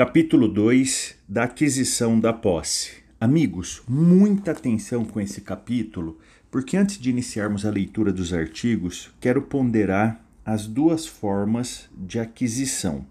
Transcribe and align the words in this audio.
Capítulo 0.00 0.48
2 0.48 1.18
da 1.28 1.42
aquisição 1.42 2.18
da 2.18 2.32
posse. 2.32 3.02
Amigos, 3.20 3.82
muita 3.86 4.52
atenção 4.52 5.04
com 5.04 5.20
esse 5.20 5.42
capítulo, 5.42 6.18
porque 6.50 6.74
antes 6.78 6.98
de 6.98 7.10
iniciarmos 7.10 7.66
a 7.66 7.70
leitura 7.70 8.10
dos 8.10 8.32
artigos, 8.32 9.14
quero 9.20 9.42
ponderar 9.42 10.24
as 10.42 10.66
duas 10.66 11.06
formas 11.06 11.86
de 11.94 12.18
aquisição. 12.18 13.04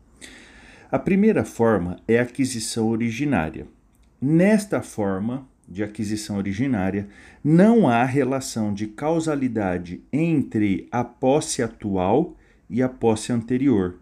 A 0.92 0.98
primeira 0.98 1.46
forma 1.46 2.00
é 2.08 2.18
a 2.18 2.23
aquisição 2.23 2.88
originária. 2.88 3.68
Nesta 4.20 4.82
forma 4.82 5.48
de 5.68 5.84
aquisição 5.84 6.38
originária, 6.38 7.08
não 7.44 7.88
há 7.88 8.04
relação 8.04 8.74
de 8.74 8.88
causalidade 8.88 10.02
entre 10.12 10.88
a 10.92 11.04
posse 11.04 11.62
atual 11.62 12.36
e 12.68 12.82
a 12.82 12.90
posse 12.90 13.32
anterior. 13.32 14.00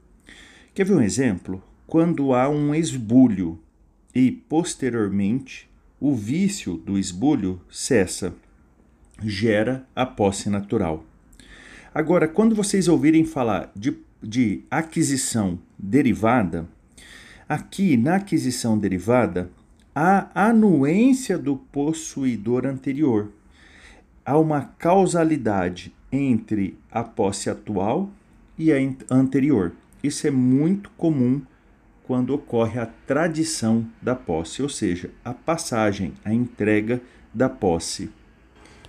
Quer 0.74 0.86
ver 0.86 0.94
um 0.94 1.02
exemplo? 1.02 1.62
Quando 1.88 2.34
há 2.34 2.48
um 2.50 2.76
esbulho 2.76 3.60
e, 4.14 4.32
posteriormente, 4.32 5.68
o 6.00 6.14
vício 6.14 6.78
do 6.78 7.00
esbulho 7.00 7.60
cessa, 7.71 8.36
gera 9.24 9.88
a 9.96 10.06
posse 10.06 10.50
natural. 10.50 11.04
Agora, 11.92 12.28
quando 12.28 12.54
vocês 12.54 12.88
ouvirem 12.88 13.25
falar 13.25 13.71
de, 13.75 13.97
de 14.21 14.64
aquisição 14.70 15.58
derivada, 15.80 16.68
Aqui, 17.50 17.96
na 17.96 18.16
aquisição 18.16 18.78
derivada, 18.78 19.50
há 19.96 20.28
anuência 20.50 21.38
do 21.38 21.56
possuidor 21.56 22.66
anterior. 22.66 23.32
Há 24.25 24.38
uma 24.38 24.66
causalidade 24.78 25.96
entre 26.11 26.78
a 26.92 27.06
posse 27.06 27.50
atual 27.50 28.10
e 28.58 28.69
a 28.74 28.75
anterior. 29.10 29.72
Isso 30.04 30.28
é 30.28 30.32
muito 30.32 30.89
comum 30.97 31.42
quando 32.08 32.34
ocorre 32.34 32.80
a 32.80 32.86
tradição 32.86 33.86
da 34.02 34.16
posse, 34.16 34.64
ou 34.64 34.70
seja, 34.70 35.11
a 35.23 35.34
passagem, 35.34 36.13
a 36.23 36.33
entrega 36.33 37.02
da 37.33 37.50
posse. 37.50 38.09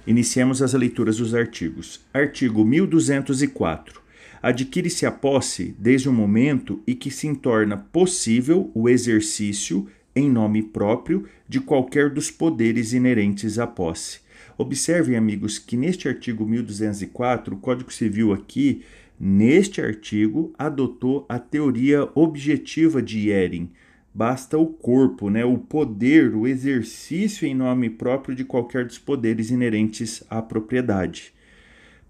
Iniciemos 0.07 0.63
as 0.63 0.73
leituras 0.73 1.19
dos 1.19 1.35
artigos. 1.35 2.01
Artigo 2.15 2.65
1204 2.65 4.09
adquire-se 4.43 5.05
a 5.05 5.11
posse 5.11 5.75
desde 5.79 6.09
o 6.09 6.13
momento 6.13 6.81
em 6.87 6.95
que 6.95 7.11
se 7.11 7.35
torna 7.35 7.77
possível 7.77 8.71
o 8.75 8.89
exercício, 8.89 9.89
em 10.15 10.31
nome 10.31 10.63
próprio, 10.63 11.27
de 11.49 11.61
qualquer 11.61 12.11
dos 12.11 12.31
poderes 12.31 12.93
inerentes 12.93 13.59
à 13.59 13.67
posse. 13.67 14.21
Observem, 14.59 15.17
amigos, 15.17 15.57
que 15.57 15.77
neste 15.77 16.09
artigo 16.09 16.45
1204, 16.45 17.55
o 17.55 17.59
Código 17.61 17.93
Civil 17.93 18.33
aqui, 18.33 18.83
neste 19.19 19.81
artigo, 19.81 20.53
adotou 20.59 21.25
a 21.29 21.39
teoria 21.39 22.09
objetiva 22.13 23.01
de 23.01 23.31
Ehring. 23.31 23.71
Basta 24.13 24.59
o 24.59 24.67
corpo, 24.67 25.31
né, 25.31 25.45
o 25.45 25.57
poder, 25.59 26.35
o 26.35 26.45
exercício 26.45 27.47
em 27.47 27.55
nome 27.55 27.89
próprio 27.89 28.35
de 28.35 28.45
qualquer 28.45 28.85
dos 28.85 28.99
poderes 28.99 29.49
inerentes 29.51 30.25
à 30.29 30.43
propriedade. 30.43 31.33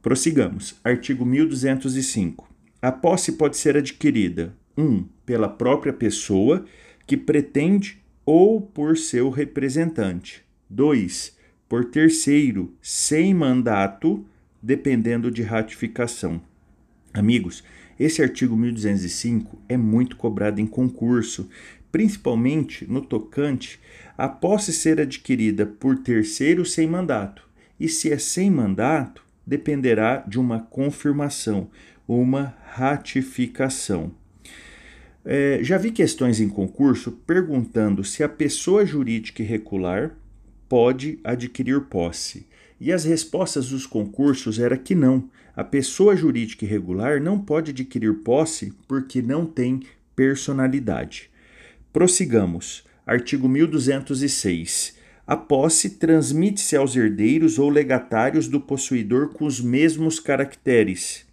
Prossigamos. 0.00 0.80
Artigo 0.82 1.26
1205. 1.26 2.48
A 2.80 2.90
posse 2.90 3.32
pode 3.32 3.58
ser 3.58 3.76
adquirida 3.76 4.54
1. 4.74 4.82
Um, 4.82 5.04
pela 5.26 5.50
própria 5.50 5.92
pessoa 5.92 6.64
que 7.06 7.14
pretende 7.16 8.02
ou 8.24 8.58
por 8.58 8.96
seu 8.96 9.28
representante. 9.28 10.42
2. 10.70 11.36
Por 11.68 11.84
terceiro, 11.84 12.72
sem 12.80 13.34
mandato, 13.34 14.24
dependendo 14.62 15.30
de 15.30 15.42
ratificação. 15.42 16.40
Amigos, 17.12 17.62
esse 17.98 18.22
artigo 18.22 18.56
1205 18.56 19.60
é 19.68 19.76
muito 19.76 20.16
cobrado 20.16 20.60
em 20.60 20.66
concurso, 20.66 21.48
principalmente 21.90 22.86
no 22.90 23.00
tocante 23.00 23.80
a 24.16 24.28
posse 24.28 24.72
ser 24.72 25.00
adquirida 25.00 25.66
por 25.66 25.98
terceiro 25.98 26.64
sem 26.64 26.86
mandato. 26.86 27.46
E 27.78 27.88
se 27.88 28.10
é 28.10 28.18
sem 28.18 28.50
mandato, 28.50 29.24
dependerá 29.46 30.24
de 30.26 30.38
uma 30.38 30.60
confirmação, 30.60 31.70
uma 32.06 32.56
ratificação. 32.70 34.12
É, 35.24 35.60
já 35.62 35.76
vi 35.76 35.90
questões 35.90 36.40
em 36.40 36.48
concurso 36.48 37.12
perguntando 37.12 38.02
se 38.02 38.22
a 38.22 38.28
pessoa 38.28 38.86
jurídica 38.86 39.42
irregular 39.42 40.14
pode 40.68 41.18
adquirir 41.24 41.82
posse. 41.82 42.46
E 42.80 42.92
as 42.92 43.04
respostas 43.04 43.70
dos 43.70 43.86
concursos 43.86 44.58
era 44.58 44.76
que 44.76 44.94
não. 44.94 45.28
A 45.56 45.64
pessoa 45.64 46.14
jurídica 46.14 46.64
irregular 46.64 47.20
não 47.20 47.40
pode 47.40 47.72
adquirir 47.72 48.14
posse 48.22 48.72
porque 48.86 49.20
não 49.20 49.44
tem 49.44 49.82
personalidade. 50.14 51.30
Prossigamos. 51.92 52.84
Artigo 53.06 53.48
1206. 53.48 54.96
A 55.26 55.36
posse 55.36 55.90
transmite-se 55.90 56.76
aos 56.76 56.94
herdeiros 56.94 57.58
ou 57.58 57.68
legatários 57.68 58.48
do 58.48 58.60
possuidor 58.60 59.30
com 59.30 59.44
os 59.44 59.60
mesmos 59.60 60.20
caracteres. 60.20 61.26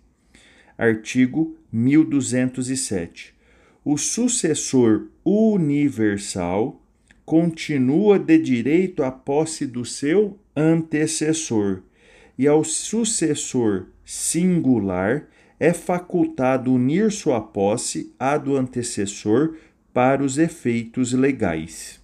Artigo 0.78 1.56
1207. 1.72 3.34
O 3.84 3.98
sucessor 3.98 5.08
universal 5.24 6.82
continua 7.26 8.20
de 8.20 8.38
direito 8.38 9.04
à 9.04 9.12
posse 9.12 9.66
do 9.66 9.84
seu 9.84 10.38
antecessor, 10.56 11.82
e 12.38 12.48
ao 12.48 12.64
sucessor 12.64 13.88
singular 14.06 15.28
é 15.60 15.74
facultado 15.74 16.74
unir 16.74 17.12
sua 17.12 17.42
posse 17.42 18.14
à 18.20 18.38
do 18.38 18.56
antecessor 18.56 19.56
para 19.94 20.22
os 20.24 20.38
efeitos 20.38 21.14
legais. 21.14 22.02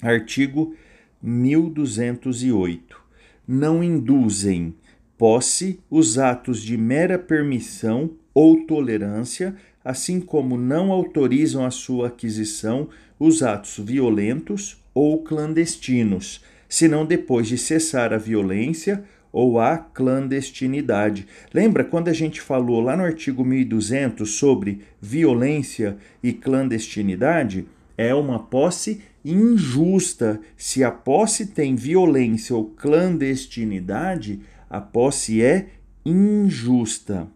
Artigo 0.00 0.74
1208. 1.22 3.00
Não 3.46 3.84
induzem 3.84 4.74
posse 5.16 5.78
os 5.90 6.18
atos 6.18 6.62
de 6.62 6.76
mera 6.76 7.18
permissão 7.18 8.10
ou 8.34 8.66
tolerância, 8.66 9.54
assim 9.84 10.20
como 10.20 10.56
não 10.56 10.92
autorizam 10.92 11.64
a 11.64 11.70
sua 11.70 12.08
aquisição 12.08 12.88
os 13.18 13.42
atos 13.42 13.78
violentos 13.78 14.82
ou 14.92 15.22
clandestinos, 15.22 16.42
senão 16.68 17.06
depois 17.06 17.46
de 17.46 17.56
cessar 17.56 18.12
a 18.12 18.18
violência 18.18 19.04
ou 19.32 19.58
a 19.58 19.78
clandestinidade. 19.78 21.26
Lembra 21.54 21.84
quando 21.84 22.08
a 22.08 22.12
gente 22.12 22.40
falou 22.40 22.80
lá 22.80 22.96
no 22.96 23.04
artigo 23.04 23.44
1200 23.44 24.28
sobre 24.28 24.82
violência 25.00 25.96
e 26.22 26.32
clandestinidade? 26.32 27.64
É 27.96 28.14
uma 28.14 28.38
posse 28.38 29.00
injusta. 29.24 30.40
Se 30.56 30.84
a 30.84 30.90
posse 30.90 31.46
tem 31.46 31.74
violência 31.74 32.54
ou 32.54 32.66
clandestinidade, 32.66 34.40
a 34.68 34.80
posse 34.80 35.42
é 35.42 35.68
injusta. 36.04 37.28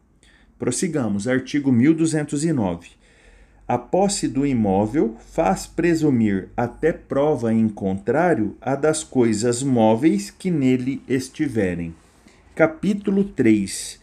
Prossigamos, 0.58 1.28
artigo 1.28 1.70
1209. 1.70 2.90
A 3.68 3.76
posse 3.76 4.26
do 4.26 4.46
imóvel 4.46 5.16
faz 5.18 5.66
presumir 5.66 6.48
até 6.56 6.92
prova 6.92 7.52
em 7.52 7.68
contrário 7.68 8.56
a 8.60 8.74
das 8.74 9.04
coisas 9.04 9.62
móveis 9.62 10.30
que 10.30 10.50
nele 10.50 11.02
estiverem. 11.06 11.94
Capítulo 12.54 13.24
3 13.24 14.00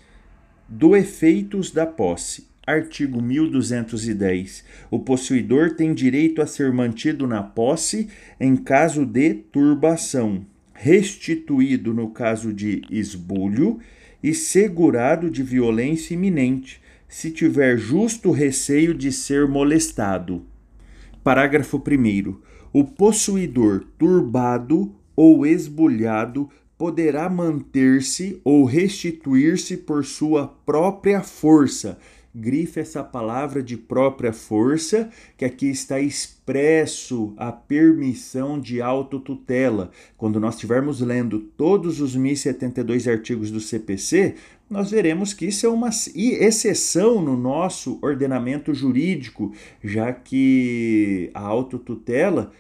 do 0.70 0.96
efeitos 0.96 1.72
da 1.72 1.88
posse. 1.88 2.48
Artigo 2.68 3.22
1210. 3.22 4.64
O 4.92 5.00
possuidor 5.00 5.76
tem 5.76 5.94
direito 5.94 6.42
a 6.42 6.46
ser 6.46 6.72
mantido 6.72 7.26
na 7.26 7.42
posse 7.42 8.10
em 8.40 8.56
caso 8.56 9.06
de 9.06 9.34
turbação, 9.34 10.46
restituído 10.74 11.94
no 11.94 12.12
caso 12.12 12.54
de 12.54 12.82
esbulho 12.90 13.80
e 14.24 14.34
segurado 14.34 15.30
de 15.30 15.44
violência 15.44 16.14
iminente, 16.14 16.82
se 17.08 17.30
tiver 17.30 17.78
justo 17.78 18.32
receio 18.32 18.94
de 18.94 19.12
ser 19.12 19.48
molestado. 19.48 20.46
Parágrafo 21.24 21.78
1. 21.78 22.36
O 22.72 22.86
possuidor 22.86 23.86
turbado 24.00 24.96
ou 25.16 25.46
esbulhado 25.46 26.50
poderá 26.78 27.30
manter-se 27.30 28.42
ou 28.44 28.66
restituir-se 28.66 29.78
por 29.78 30.04
sua 30.04 30.48
própria 30.66 31.22
força, 31.22 32.00
grife 32.36 32.80
essa 32.80 33.04
palavra 33.04 33.62
de 33.62 33.78
própria 33.78 34.34
força, 34.34 35.10
que 35.38 35.46
aqui 35.46 35.68
está 35.68 36.00
expresso 36.00 37.34
a 37.38 37.52
permissão 37.52 38.60
de 38.60 38.82
autotutela. 38.82 39.92
Quando 40.18 40.40
nós 40.40 40.56
estivermos 40.56 41.00
lendo 41.02 41.40
todos 41.40 42.02
os 42.02 42.16
1072 42.16 43.08
artigos 43.08 43.52
do 43.52 43.60
CPC, 43.60 44.36
nós 44.70 44.90
veremos 44.90 45.34
que 45.34 45.46
isso 45.46 45.66
é 45.68 45.70
uma 45.70 45.90
exceção 46.16 47.22
no 47.22 47.38
nosso 47.38 48.00
ordenamento 48.02 48.74
jurídico, 48.74 49.54
já 49.84 50.12
que 50.12 51.30
a 51.34 51.42
autotutela 51.42 52.52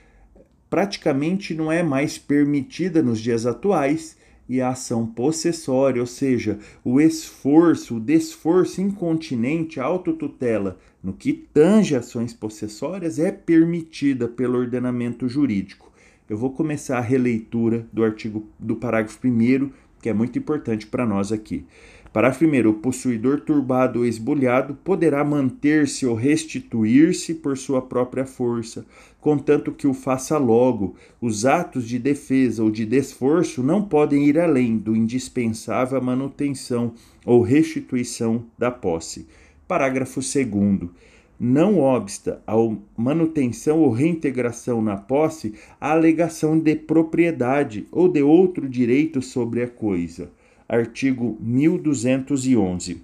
praticamente 0.69 1.53
não 1.53 1.71
é 1.71 1.81
mais 1.81 2.17
permitida 2.17 3.01
nos 3.01 3.19
dias 3.19 3.45
atuais 3.45 4.15
e 4.53 4.61
a 4.61 4.69
ação 4.69 5.03
possessória, 5.07 5.99
ou 5.99 6.05
seja, 6.05 6.59
o 6.85 7.01
esforço, 7.01 7.95
o 7.95 7.99
desforço 7.99 8.81
incontinente, 8.81 9.79
a 9.79 9.83
autotutela, 9.83 10.77
no 11.01 11.11
que 11.11 11.33
tange 11.33 11.95
ações 11.95 12.33
possessórias, 12.33 13.17
é 13.17 13.31
permitida 13.31 14.27
pelo 14.27 14.59
ordenamento 14.59 15.27
jurídico. 15.27 15.91
Eu 16.29 16.37
vou 16.37 16.51
começar 16.51 16.99
a 16.99 17.01
releitura 17.01 17.87
do 17.91 18.03
artigo 18.03 18.47
do 18.59 18.75
parágrafo 18.75 19.27
1 19.27 19.71
que 19.99 20.09
é 20.09 20.13
muito 20.13 20.37
importante 20.37 20.85
para 20.85 21.03
nós 21.03 21.31
aqui. 21.31 21.65
Parágrafo 22.13 22.45
1. 22.45 22.69
O 22.69 22.73
possuidor 22.75 23.41
turbado 23.41 24.01
ou 24.01 24.05
esbulhado 24.05 24.75
poderá 24.75 25.23
manter-se 25.23 26.05
ou 26.05 26.13
restituir-se 26.13 27.33
por 27.33 27.57
sua 27.57 27.81
própria 27.81 28.23
força, 28.23 28.85
contanto 29.19 29.71
que 29.71 29.87
o 29.87 29.95
faça 29.95 30.37
logo. 30.37 30.93
Os 31.19 31.43
atos 31.43 31.87
de 31.87 31.97
defesa 31.97 32.63
ou 32.63 32.69
de 32.69 32.85
desforço 32.85 33.63
não 33.63 33.81
podem 33.81 34.27
ir 34.27 34.37
além 34.37 34.77
do 34.77 34.95
indispensável 34.95 35.97
à 35.97 36.01
manutenção 36.01 36.93
ou 37.25 37.41
restituição 37.41 38.45
da 38.59 38.69
posse. 38.69 39.27
Parágrafo 39.67 40.19
2. 40.19 40.91
Não 41.39 41.79
obsta 41.79 42.43
a 42.45 42.53
manutenção 42.95 43.79
ou 43.79 43.89
reintegração 43.89 44.83
na 44.83 44.97
posse 44.97 45.55
a 45.81 45.93
alegação 45.93 46.59
de 46.59 46.75
propriedade 46.75 47.87
ou 47.91 48.07
de 48.07 48.21
outro 48.21 48.69
direito 48.69 49.19
sobre 49.19 49.63
a 49.63 49.67
coisa 49.67 50.29
artigo 50.73 51.37
1211. 51.39 53.01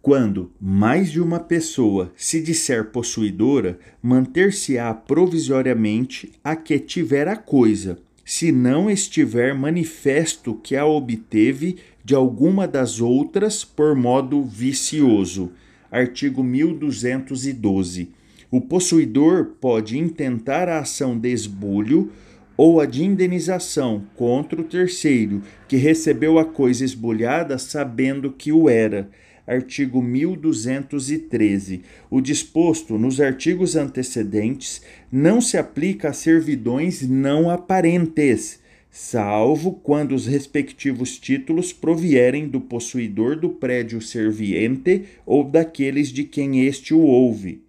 Quando 0.00 0.50
mais 0.58 1.10
de 1.10 1.20
uma 1.20 1.38
pessoa 1.38 2.10
se 2.16 2.40
disser 2.40 2.86
possuidora, 2.86 3.78
manter-se-á 4.00 4.94
provisoriamente 4.94 6.32
a 6.42 6.56
que 6.56 6.78
tiver 6.78 7.28
a 7.28 7.36
coisa, 7.36 7.98
se 8.24 8.50
não 8.50 8.90
estiver 8.90 9.54
manifesto 9.54 10.54
que 10.54 10.74
a 10.74 10.86
obteve 10.86 11.76
de 12.02 12.14
alguma 12.14 12.66
das 12.66 12.98
outras 13.00 13.62
por 13.62 13.94
modo 13.94 14.42
vicioso. 14.42 15.52
Artigo 15.90 16.42
1212. 16.42 18.08
O 18.50 18.60
possuidor 18.60 19.56
pode 19.60 19.98
intentar 19.98 20.68
a 20.68 20.78
ação 20.78 21.18
de 21.18 21.30
esbulho 21.30 22.10
ou 22.56 22.80
a 22.80 22.86
de 22.86 23.04
indenização 23.04 24.04
contra 24.16 24.60
o 24.60 24.64
terceiro 24.64 25.42
que 25.68 25.76
recebeu 25.76 26.38
a 26.38 26.44
coisa 26.44 26.84
esbulhada 26.84 27.58
sabendo 27.58 28.32
que 28.32 28.50
o 28.50 28.68
era. 28.68 29.08
Artigo 29.46 30.02
1213. 30.02 31.82
O 32.10 32.20
disposto 32.20 32.98
nos 32.98 33.20
artigos 33.20 33.76
antecedentes 33.76 34.82
não 35.10 35.40
se 35.40 35.56
aplica 35.56 36.08
a 36.08 36.12
servidões 36.12 37.06
não 37.06 37.48
aparentes, 37.48 38.58
salvo 38.90 39.72
quando 39.72 40.16
os 40.16 40.26
respectivos 40.26 41.16
títulos 41.16 41.72
provierem 41.72 42.48
do 42.48 42.60
possuidor 42.60 43.38
do 43.38 43.50
prédio 43.50 44.00
serviente 44.00 45.04
ou 45.24 45.44
daqueles 45.44 46.08
de 46.08 46.24
quem 46.24 46.66
este 46.66 46.92
o 46.92 47.00
ouve. 47.00 47.62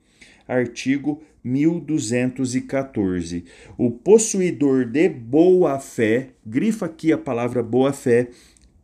Artigo 0.48 1.22
1214. 1.48 3.46
O 3.78 3.90
possuidor 3.90 4.86
de 4.86 5.08
boa 5.10 5.80
fé, 5.80 6.30
grifa 6.46 6.86
aqui 6.86 7.12
a 7.14 7.18
palavra 7.18 7.64
boa 7.64 7.94
fé, 7.94 8.30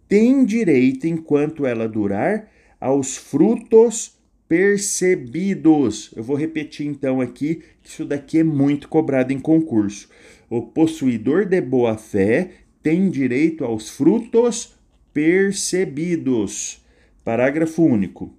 tem 0.07 0.45
direito, 0.45 1.05
enquanto 1.07 1.65
ela 1.65 1.87
durar, 1.87 2.47
aos 2.79 3.17
frutos 3.17 4.17
percebidos. 4.47 6.11
Eu 6.15 6.23
vou 6.23 6.35
repetir 6.35 6.85
então 6.85 7.19
aqui, 7.19 7.63
que 7.81 7.89
isso 7.89 8.05
daqui 8.05 8.39
é 8.39 8.43
muito 8.43 8.87
cobrado 8.87 9.33
em 9.33 9.39
concurso. 9.39 10.09
O 10.49 10.61
possuidor 10.61 11.45
de 11.45 11.59
boa 11.59 11.97
fé 11.97 12.51
tem 12.81 13.09
direito 13.09 13.65
aos 13.65 13.89
frutos 13.89 14.75
percebidos. 15.13 16.83
Parágrafo 17.23 17.83
único. 17.83 18.31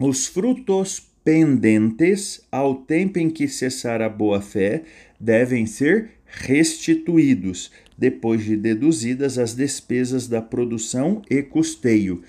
Os 0.00 0.26
frutos 0.26 1.07
pendentes 1.28 2.40
ao 2.50 2.74
tempo 2.74 3.18
em 3.18 3.28
que 3.28 3.46
cessar 3.46 4.00
a 4.00 4.08
boa-fé 4.08 4.84
devem 5.20 5.66
ser 5.66 6.12
restituídos, 6.24 7.70
depois 7.98 8.42
de 8.42 8.56
deduzidas 8.56 9.36
as 9.36 9.52
despesas 9.52 10.26
da 10.26 10.40
produção 10.40 11.20
e 11.28 11.42
custeio. 11.42 12.22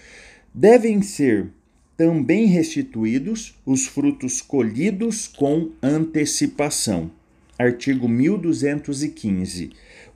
Devem 0.53 1.01
ser 1.01 1.47
também 1.95 2.47
restituídos 2.47 3.57
os 3.65 3.87
frutos 3.87 4.41
colhidos 4.41 5.29
com 5.29 5.71
antecipação. 5.81 7.09
Artigo 7.57 8.05
1215. 8.05 9.69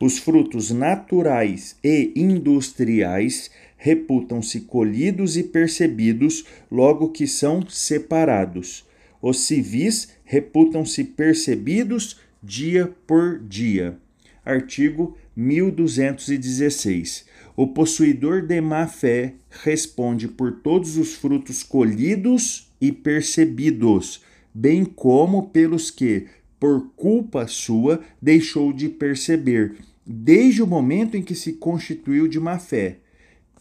Os 0.06 0.18
frutos 0.18 0.70
naturais 0.70 1.78
e 1.82 2.12
industriais 2.14 3.50
reputam-se 3.78 4.60
colhidos 4.60 5.38
e 5.38 5.44
percebidos 5.44 6.44
logo 6.70 7.08
que 7.08 7.26
são 7.26 7.66
separados. 7.70 8.86
Os 9.22 9.46
civis 9.46 10.10
reputam-se 10.26 11.06
percebidos 11.06 12.20
dia 12.44 12.94
por 13.08 13.40
dia. 13.40 13.98
Artigo 14.44 15.16
1216. 15.38 17.26
O 17.56 17.68
possuidor 17.68 18.42
de 18.42 18.60
má 18.60 18.86
fé 18.88 19.36
responde 19.50 20.28
por 20.28 20.60
todos 20.60 20.98
os 20.98 21.14
frutos 21.14 21.64
colhidos 21.64 22.70
e 22.82 22.92
percebidos, 22.92 24.22
bem 24.54 24.84
como 24.84 25.48
pelos 25.48 25.90
que, 25.90 26.28
por 26.60 26.90
culpa 26.98 27.48
sua, 27.48 28.02
deixou 28.22 28.74
de 28.74 28.90
perceber, 28.90 29.78
desde 30.06 30.62
o 30.62 30.68
momento 30.68 31.16
em 31.16 31.22
que 31.22 31.36
se 31.36 31.54
constituiu 31.54 32.28
de 32.28 32.40
má 32.40 32.60
fé 32.60 32.98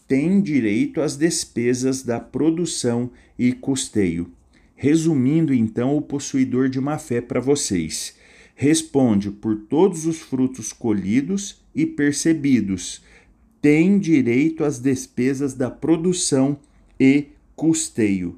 tem 0.07 0.41
direito 0.41 1.01
às 1.01 1.15
despesas 1.15 2.03
da 2.03 2.19
produção 2.19 3.09
e 3.39 3.53
custeio. 3.53 4.31
Resumindo 4.75 5.53
então 5.53 5.95
o 5.95 6.01
possuidor 6.01 6.69
de 6.69 6.79
má 6.79 6.97
fé 6.97 7.21
para 7.21 7.39
vocês, 7.39 8.15
responde 8.53 9.31
por 9.31 9.55
todos 9.55 10.05
os 10.05 10.19
frutos 10.19 10.73
colhidos 10.73 11.63
e 11.73 11.85
percebidos, 11.85 13.01
tem 13.61 13.97
direito 13.97 14.65
às 14.65 14.77
despesas 14.77 15.53
da 15.53 15.71
produção 15.71 16.59
e 16.99 17.27
custeio. 17.55 18.37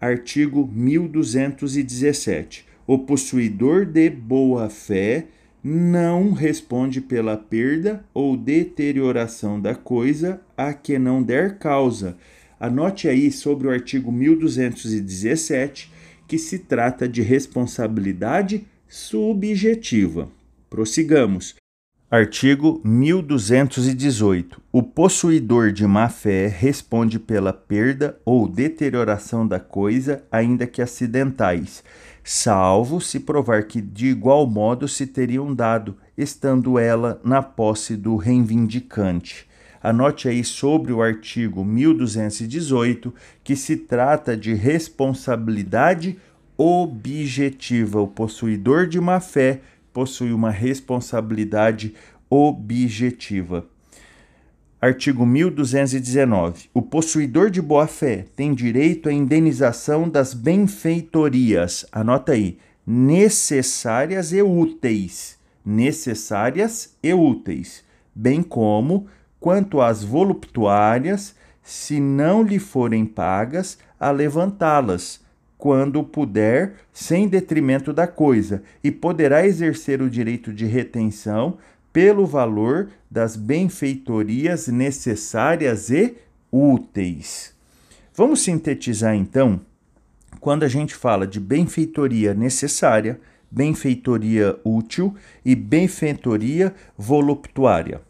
Artigo 0.00 0.66
1217. 0.66 2.66
O 2.86 2.98
possuidor 2.98 3.86
de 3.86 4.10
boa 4.10 4.68
fé 4.68 5.28
não 5.62 6.32
responde 6.32 7.00
pela 7.00 7.36
perda 7.36 8.04
ou 8.14 8.36
deterioração 8.36 9.60
da 9.60 9.74
coisa 9.74 10.40
a 10.56 10.72
que 10.72 10.98
não 10.98 11.22
der 11.22 11.58
causa. 11.58 12.16
Anote 12.58 13.08
aí 13.08 13.30
sobre 13.30 13.68
o 13.68 13.70
artigo 13.70 14.10
1217 14.10 15.92
que 16.26 16.38
se 16.38 16.60
trata 16.60 17.08
de 17.08 17.22
responsabilidade 17.22 18.66
subjetiva. 18.88 20.28
Prossigamos. 20.68 21.56
Artigo 22.10 22.80
1218. 22.84 24.60
O 24.72 24.82
possuidor 24.82 25.72
de 25.72 25.86
má-fé 25.86 26.48
responde 26.48 27.18
pela 27.18 27.52
perda 27.52 28.18
ou 28.24 28.48
deterioração 28.48 29.46
da 29.46 29.60
coisa, 29.60 30.24
ainda 30.30 30.66
que 30.66 30.82
acidentais 30.82 31.84
salvo 32.22 33.00
se 33.00 33.20
provar 33.20 33.64
que 33.64 33.80
de 33.80 34.08
igual 34.08 34.46
modo 34.46 34.86
se 34.86 35.06
teriam 35.06 35.54
dado, 35.54 35.96
estando 36.16 36.78
ela 36.78 37.20
na 37.24 37.42
posse 37.42 37.96
do 37.96 38.16
reivindicante. 38.16 39.48
Anote 39.82 40.28
aí 40.28 40.44
sobre 40.44 40.92
o 40.92 41.00
artigo 41.00 41.64
1218 41.64 43.14
que 43.42 43.56
se 43.56 43.76
trata 43.76 44.36
de 44.36 44.52
responsabilidade 44.52 46.18
objetiva. 46.56 48.02
O 48.02 48.06
possuidor 48.06 48.86
de 48.86 49.00
má 49.00 49.20
fé 49.20 49.60
possui 49.90 50.32
uma 50.32 50.50
responsabilidade 50.50 51.94
objetiva. 52.28 53.66
Artigo 54.82 55.26
1219. 55.26 56.70
O 56.72 56.80
possuidor 56.80 57.50
de 57.50 57.60
boa-fé 57.60 58.24
tem 58.34 58.54
direito 58.54 59.10
à 59.10 59.12
indenização 59.12 60.08
das 60.08 60.32
benfeitorias. 60.32 61.84
Anota 61.92 62.32
aí. 62.32 62.56
Necessárias 62.86 64.32
e 64.32 64.40
úteis. 64.40 65.38
Necessárias 65.62 66.96
e 67.02 67.12
úteis. 67.12 67.84
Bem 68.14 68.42
como, 68.42 69.06
quanto 69.38 69.82
às 69.82 70.02
voluptuárias, 70.02 71.34
se 71.62 72.00
não 72.00 72.42
lhe 72.42 72.58
forem 72.58 73.04
pagas, 73.04 73.76
a 73.98 74.10
levantá-las, 74.10 75.20
quando 75.58 76.02
puder, 76.02 76.76
sem 76.90 77.28
detrimento 77.28 77.92
da 77.92 78.06
coisa, 78.06 78.62
e 78.82 78.90
poderá 78.90 79.46
exercer 79.46 80.00
o 80.00 80.08
direito 80.08 80.54
de 80.54 80.64
retenção 80.64 81.58
pelo 81.92 82.26
valor 82.26 82.90
das 83.10 83.36
benfeitorias 83.36 84.68
necessárias 84.68 85.90
e 85.90 86.16
úteis. 86.50 87.54
Vamos 88.14 88.42
sintetizar 88.42 89.14
então, 89.14 89.60
quando 90.40 90.62
a 90.62 90.68
gente 90.68 90.94
fala 90.94 91.26
de 91.26 91.40
benfeitoria 91.40 92.34
necessária, 92.34 93.20
benfeitoria 93.50 94.58
útil 94.64 95.14
e 95.44 95.54
benfeitoria 95.54 96.74
voluptuária. 96.96 98.00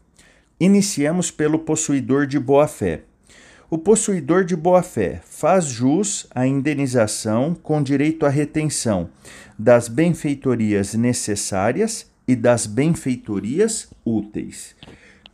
Iniciamos 0.58 1.30
pelo 1.30 1.60
possuidor 1.60 2.26
de 2.26 2.38
boa-fé. 2.38 3.02
O 3.70 3.78
possuidor 3.78 4.44
de 4.44 4.56
boa-fé 4.56 5.20
faz 5.24 5.64
jus 5.66 6.26
à 6.34 6.46
indenização 6.46 7.54
com 7.54 7.82
direito 7.82 8.26
à 8.26 8.28
retenção 8.28 9.08
das 9.58 9.88
benfeitorias 9.88 10.94
necessárias 10.94 12.10
e 12.30 12.36
das 12.36 12.64
benfeitorias 12.64 13.90
úteis. 14.04 14.76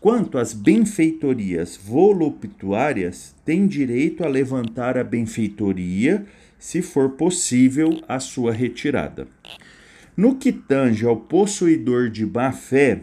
Quanto 0.01 0.39
às 0.39 0.55
benfeitorias 0.55 1.77
voluptuárias, 1.77 3.35
tem 3.45 3.67
direito 3.67 4.25
a 4.25 4.29
levantar 4.29 4.97
a 4.97 5.05
benfeitoria, 5.05 6.25
se 6.59 6.81
for 6.81 7.11
possível, 7.11 8.01
a 8.09 8.19
sua 8.19 8.51
retirada. 8.51 9.29
No 10.17 10.37
que 10.37 10.51
tange 10.51 11.05
ao 11.05 11.19
possuidor 11.19 12.09
de 12.09 12.25
má-fé, 12.25 13.03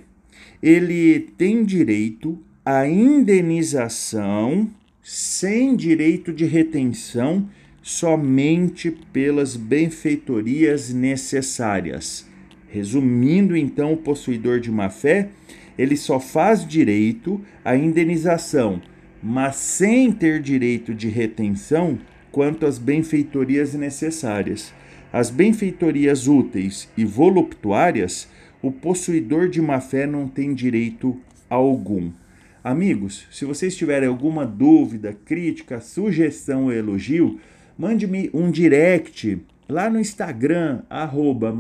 ele 0.62 1.20
tem 1.38 1.64
direito 1.64 2.40
à 2.66 2.88
indenização 2.88 4.72
sem 5.04 5.76
direito 5.76 6.34
de 6.34 6.46
retenção 6.46 7.48
somente 7.80 8.90
pelas 8.90 9.56
benfeitorias 9.56 10.92
necessárias. 10.92 12.33
Resumindo, 12.74 13.56
então, 13.56 13.94
o 13.94 13.98
possuidor 13.98 14.60
de 14.60 14.72
má-fé, 14.72 15.30
ele 15.78 15.96
só 15.96 16.20
faz 16.20 16.68
direito 16.68 17.40
à 17.64 17.76
indenização, 17.76 18.82
mas 19.22 19.58
sem 19.58 20.12
ter 20.12 20.42
direito 20.42 20.92
de 20.92 21.08
retenção 21.08 22.00
quanto 22.32 22.66
às 22.66 22.80
benfeitorias 22.80 23.76
necessárias. 23.76 24.74
As 25.14 25.30
benfeitorias 25.30 26.28
úteis 26.28 26.90
e 26.98 27.06
voluptuárias 27.06 28.28
o 28.60 28.72
possuidor 28.72 29.50
de 29.50 29.62
má 29.62 29.80
fé 29.80 30.08
não 30.08 30.28
tem 30.28 30.56
direito 30.56 31.16
algum. 31.48 32.12
Amigos, 32.64 33.28
se 33.30 33.46
vocês 33.46 33.76
tiverem 33.76 34.10
alguma 34.10 34.48
dúvida, 34.48 35.16
crítica, 35.26 35.80
sugestão 35.80 36.64
ou 36.64 36.74
elogio, 36.74 37.40
mande-me 37.78 38.32
um 38.34 38.50
direct 38.50 39.38
lá 39.68 39.90
no 39.90 40.00
Instagram, 40.00 40.82
arroba 40.90 41.52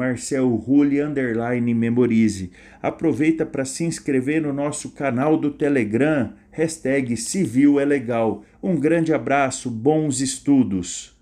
memorize. 1.73 2.51
Aproveita 2.81 3.45
para 3.45 3.65
se 3.65 3.83
inscrever 3.83 4.41
no 4.41 4.51
nosso 4.51 4.91
canal 4.91 5.37
do 5.37 5.51
Telegram, 5.51 6.33
hashtag 6.51 7.15
Civil 7.15 7.79
é 7.79 7.85
Legal. 7.85 8.43
Um 8.61 8.75
grande 8.75 9.13
abraço, 9.13 9.69
bons 9.69 10.21
estudos! 10.21 11.12